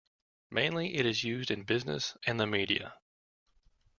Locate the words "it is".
0.95-1.23